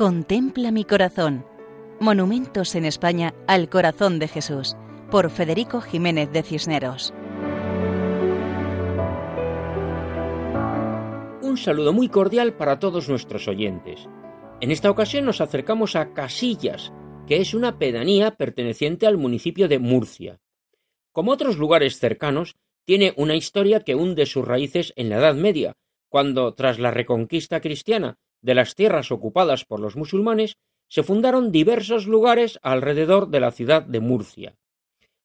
Contempla 0.00 0.70
mi 0.70 0.86
corazón. 0.86 1.44
Monumentos 2.00 2.74
en 2.74 2.86
España 2.86 3.34
al 3.46 3.68
corazón 3.68 4.18
de 4.18 4.28
Jesús, 4.28 4.74
por 5.10 5.28
Federico 5.28 5.82
Jiménez 5.82 6.32
de 6.32 6.42
Cisneros. 6.42 7.12
Un 11.42 11.58
saludo 11.58 11.92
muy 11.92 12.08
cordial 12.08 12.54
para 12.54 12.78
todos 12.78 13.10
nuestros 13.10 13.46
oyentes. 13.46 14.08
En 14.62 14.70
esta 14.70 14.90
ocasión 14.90 15.26
nos 15.26 15.42
acercamos 15.42 15.94
a 15.96 16.14
Casillas, 16.14 16.94
que 17.26 17.42
es 17.42 17.52
una 17.52 17.78
pedanía 17.78 18.36
perteneciente 18.36 19.06
al 19.06 19.18
municipio 19.18 19.68
de 19.68 19.80
Murcia. 19.80 20.40
Como 21.12 21.30
otros 21.30 21.58
lugares 21.58 21.98
cercanos, 21.98 22.56
tiene 22.86 23.12
una 23.18 23.36
historia 23.36 23.80
que 23.80 23.96
hunde 23.96 24.24
sus 24.24 24.48
raíces 24.48 24.94
en 24.96 25.10
la 25.10 25.18
Edad 25.18 25.34
Media, 25.34 25.74
cuando, 26.08 26.54
tras 26.54 26.78
la 26.78 26.90
reconquista 26.90 27.60
cristiana 27.60 28.16
de 28.42 28.54
las 28.54 28.74
tierras 28.74 29.10
ocupadas 29.10 29.64
por 29.64 29.80
los 29.80 29.96
musulmanes, 29.96 30.56
se 30.88 31.02
fundaron 31.02 31.52
diversos 31.52 32.06
lugares 32.06 32.58
alrededor 32.62 33.28
de 33.28 33.40
la 33.40 33.52
ciudad 33.52 33.82
de 33.82 34.00
Murcia. 34.00 34.56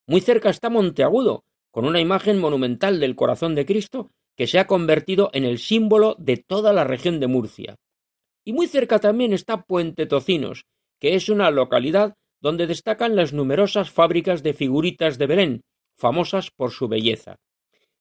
Muy 0.08 0.22
cerca 0.22 0.50
está 0.50 0.70
Monteagudo, 0.70 1.44
con 1.72 1.86
una 1.86 2.00
imagen 2.00 2.40
monumental 2.40 3.00
del 3.00 3.16
corazón 3.16 3.55
de 3.55 3.66
Cristo 3.66 4.12
que 4.36 4.48
se 4.48 4.60
ha 4.60 4.68
convertido 4.68 5.30
en 5.34 5.46
el 5.46 5.60
símbolo 5.60 6.16
de 6.20 6.38
toda 6.38 6.74
la 6.74 6.84
región 6.84 7.20
de 7.20 7.28
Murcia. 7.28 7.76
Y 8.44 8.54
muy 8.54 8.68
cerca 8.68 9.00
también 9.00 9.34
está 9.34 9.63
Puente 9.63 10.05
Tocinos, 10.05 10.66
que 11.00 11.16
es 11.16 11.30
una 11.30 11.50
localidad 11.52 12.13
donde 12.41 12.68
destacan 12.68 13.16
las 13.16 13.34
numerosas 13.34 13.90
fábricas 13.90 14.44
de 14.44 14.54
figuritas 14.54 15.18
de 15.18 15.26
Belén, 15.26 15.62
famosas 15.98 16.52
por 16.52 16.72
su 16.72 16.88
belleza. 16.88 17.38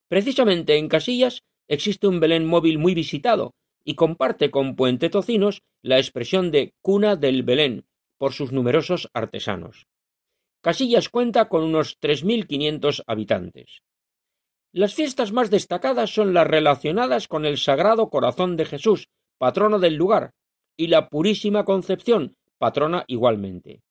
Precisamente 0.09 0.76
en 0.76 0.88
Casillas 0.88 1.42
existe 1.66 2.06
un 2.06 2.20
Belén 2.20 2.45
móvil 2.45 2.78
muy 2.78 2.95
visitado, 2.95 3.54
y 3.84 3.95
comparte 3.95 4.51
con 4.51 4.77
Puente 4.77 5.10
Tocinos 5.10 5.63
la 5.82 5.99
expresión 5.99 6.51
de 6.51 6.74
cuna 6.80 7.16
del 7.16 7.43
Belén 7.43 7.87
por 8.16 8.32
sus 8.32 8.52
numerosos 8.52 9.10
artesanos. 9.13 9.87
Casillas 10.63 11.10
cuenta 11.10 11.49
con 11.49 11.63
unos 11.63 12.01
3.500 12.01 13.02
habitantes. 13.07 13.82
Las 14.73 14.95
fiestas 14.95 15.30
más 15.30 15.51
destacadas 15.51 16.10
son 16.13 16.35
las 16.35 16.46
relacionadas 16.46 17.29
con 17.29 17.45
el 17.45 17.59
Sagrado 17.59 18.09
Corazón 18.09 18.57
de 18.57 18.65
Jesús, 18.65 19.09
patrono 19.38 19.79
del 19.79 19.95
lugar, 19.95 20.32
y 20.76 20.88
la 20.88 21.10
Purísima 21.10 21.65
Concepción, 21.65 22.37
patrona 22.59 23.04
igualmente. 23.07 23.82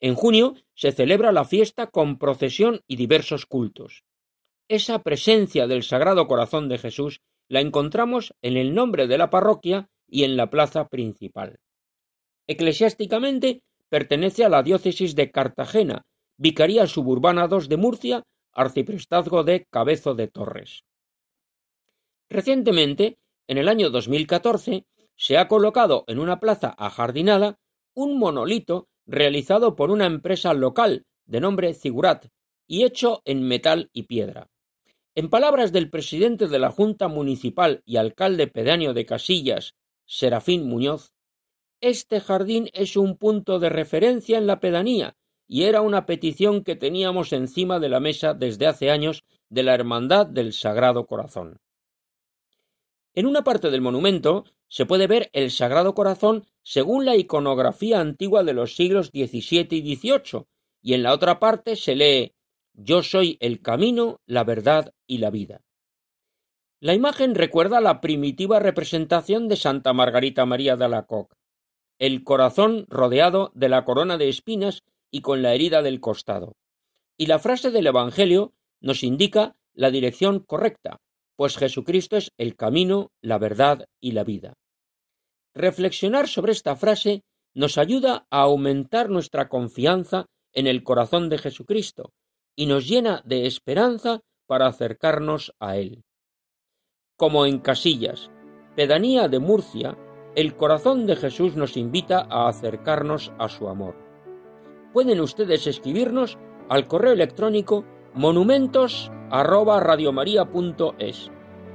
En 0.00 0.14
junio 0.14 0.54
se 0.74 0.92
celebra 0.92 1.32
la 1.32 1.44
fiesta 1.44 1.86
con 1.86 2.18
procesión 2.18 2.80
y 2.86 2.96
diversos 2.96 3.46
cultos. 3.46 4.04
Esa 4.68 5.02
presencia 5.02 5.66
del 5.66 5.82
Sagrado 5.82 6.26
Corazón 6.26 6.68
de 6.68 6.78
Jesús 6.78 7.20
la 7.48 7.60
encontramos 7.60 8.34
en 8.42 8.56
el 8.56 8.74
nombre 8.74 9.06
de 9.06 9.18
la 9.18 9.30
parroquia 9.30 9.88
y 10.08 10.24
en 10.24 10.36
la 10.36 10.50
plaza 10.50 10.88
principal. 10.88 11.58
Eclesiásticamente 12.46 13.62
pertenece 13.88 14.44
a 14.44 14.48
la 14.48 14.62
diócesis 14.62 15.14
de 15.14 15.30
Cartagena, 15.30 16.02
Vicaría 16.38 16.86
Suburbana 16.86 17.48
II 17.50 17.68
de 17.68 17.76
Murcia, 17.76 18.22
arciprestazgo 18.52 19.42
de 19.44 19.66
Cabezo 19.70 20.14
de 20.14 20.28
Torres. 20.28 20.84
Recientemente, 22.28 23.18
en 23.46 23.58
el 23.58 23.68
año 23.68 23.90
2014, 23.90 24.86
se 25.16 25.38
ha 25.38 25.48
colocado 25.48 26.04
en 26.08 26.18
una 26.18 26.40
plaza 26.40 26.74
ajardinada 26.76 27.58
un 27.94 28.18
monolito 28.18 28.88
realizado 29.06 29.76
por 29.76 29.90
una 29.90 30.06
empresa 30.06 30.52
local 30.52 31.06
de 31.24 31.40
nombre 31.40 31.74
Zigurat 31.74 32.26
y 32.66 32.84
hecho 32.84 33.22
en 33.24 33.42
metal 33.42 33.90
y 33.92 34.04
piedra. 34.04 34.50
En 35.18 35.30
palabras 35.30 35.72
del 35.72 35.88
presidente 35.88 36.46
de 36.46 36.58
la 36.58 36.70
Junta 36.70 37.08
Municipal 37.08 37.82
y 37.86 37.96
alcalde 37.96 38.48
pedáneo 38.48 38.92
de 38.92 39.06
Casillas, 39.06 39.74
Serafín 40.04 40.68
Muñoz, 40.68 41.14
este 41.80 42.20
jardín 42.20 42.68
es 42.74 42.98
un 42.98 43.16
punto 43.16 43.58
de 43.58 43.70
referencia 43.70 44.36
en 44.36 44.46
la 44.46 44.60
pedanía 44.60 45.16
y 45.48 45.62
era 45.62 45.80
una 45.80 46.04
petición 46.04 46.62
que 46.62 46.76
teníamos 46.76 47.32
encima 47.32 47.80
de 47.80 47.88
la 47.88 47.98
mesa 47.98 48.34
desde 48.34 48.66
hace 48.66 48.90
años 48.90 49.24
de 49.48 49.62
la 49.62 49.72
Hermandad 49.72 50.26
del 50.26 50.52
Sagrado 50.52 51.06
Corazón. 51.06 51.60
En 53.14 53.24
una 53.24 53.42
parte 53.42 53.70
del 53.70 53.80
monumento 53.80 54.44
se 54.68 54.84
puede 54.84 55.06
ver 55.06 55.30
el 55.32 55.50
Sagrado 55.50 55.94
Corazón 55.94 56.44
según 56.62 57.06
la 57.06 57.16
iconografía 57.16 58.00
antigua 58.00 58.44
de 58.44 58.52
los 58.52 58.76
siglos 58.76 59.06
XVII 59.06 59.68
y 59.70 59.96
XVIII, 59.96 60.44
y 60.82 60.92
en 60.92 61.02
la 61.02 61.14
otra 61.14 61.38
parte 61.38 61.74
se 61.74 61.96
lee 61.96 62.35
yo 62.76 63.02
soy 63.02 63.38
el 63.40 63.62
camino, 63.62 64.20
la 64.26 64.44
verdad 64.44 64.92
y 65.06 65.18
la 65.18 65.30
vida. 65.30 65.62
La 66.78 66.92
imagen 66.92 67.34
recuerda 67.34 67.80
la 67.80 68.02
primitiva 68.02 68.60
representación 68.60 69.48
de 69.48 69.56
Santa 69.56 69.94
Margarita 69.94 70.44
María 70.44 70.76
de 70.76 70.84
Alacoque, 70.84 71.34
el 71.98 72.22
corazón 72.22 72.84
rodeado 72.90 73.50
de 73.54 73.70
la 73.70 73.84
corona 73.84 74.18
de 74.18 74.28
espinas 74.28 74.82
y 75.10 75.22
con 75.22 75.40
la 75.40 75.54
herida 75.54 75.80
del 75.80 76.00
costado. 76.00 76.54
Y 77.16 77.26
la 77.26 77.38
frase 77.38 77.70
del 77.70 77.86
Evangelio 77.86 78.52
nos 78.80 79.02
indica 79.02 79.56
la 79.72 79.90
dirección 79.90 80.40
correcta, 80.40 81.00
pues 81.34 81.56
Jesucristo 81.56 82.18
es 82.18 82.32
el 82.36 82.56
camino, 82.56 83.10
la 83.22 83.38
verdad 83.38 83.88
y 84.00 84.12
la 84.12 84.24
vida. 84.24 84.58
Reflexionar 85.54 86.28
sobre 86.28 86.52
esta 86.52 86.76
frase 86.76 87.22
nos 87.54 87.78
ayuda 87.78 88.26
a 88.28 88.42
aumentar 88.42 89.08
nuestra 89.08 89.48
confianza 89.48 90.26
en 90.52 90.66
el 90.66 90.82
corazón 90.82 91.30
de 91.30 91.38
Jesucristo, 91.38 92.12
y 92.56 92.66
nos 92.66 92.88
llena 92.88 93.22
de 93.24 93.46
esperanza 93.46 94.22
para 94.46 94.66
acercarnos 94.66 95.54
a 95.60 95.76
Él. 95.76 96.04
Como 97.16 97.46
en 97.46 97.58
Casillas, 97.60 98.30
pedanía 98.74 99.28
de 99.28 99.38
Murcia, 99.38 99.96
el 100.34 100.56
corazón 100.56 101.06
de 101.06 101.16
Jesús 101.16 101.56
nos 101.56 101.76
invita 101.76 102.26
a 102.28 102.48
acercarnos 102.48 103.32
a 103.38 103.48
su 103.48 103.68
amor. 103.68 103.96
Pueden 104.92 105.20
ustedes 105.20 105.66
escribirnos 105.66 106.38
al 106.68 106.86
correo 106.86 107.12
electrónico 107.12 107.84
monumentos 108.14 109.10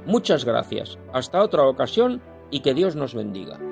Muchas 0.06 0.44
gracias. 0.44 0.98
Hasta 1.12 1.42
otra 1.42 1.64
ocasión 1.64 2.20
y 2.50 2.60
que 2.60 2.74
Dios 2.74 2.96
nos 2.96 3.14
bendiga. 3.14 3.71